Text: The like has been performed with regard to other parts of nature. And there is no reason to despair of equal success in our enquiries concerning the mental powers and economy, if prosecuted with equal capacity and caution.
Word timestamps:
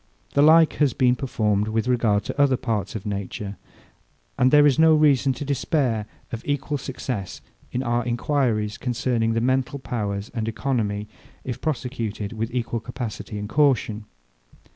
The 0.33 0.41
like 0.41 0.73
has 0.77 0.93
been 0.93 1.15
performed 1.15 1.67
with 1.67 1.87
regard 1.87 2.23
to 2.23 2.41
other 2.41 2.57
parts 2.57 2.95
of 2.95 3.05
nature. 3.05 3.57
And 4.35 4.49
there 4.49 4.65
is 4.65 4.79
no 4.79 4.95
reason 4.95 5.31
to 5.33 5.45
despair 5.45 6.07
of 6.31 6.41
equal 6.43 6.79
success 6.79 7.39
in 7.71 7.83
our 7.83 8.03
enquiries 8.03 8.79
concerning 8.79 9.33
the 9.33 9.41
mental 9.41 9.77
powers 9.77 10.31
and 10.33 10.47
economy, 10.47 11.07
if 11.43 11.61
prosecuted 11.61 12.33
with 12.33 12.49
equal 12.51 12.79
capacity 12.79 13.37
and 13.37 13.47
caution. 13.47 14.05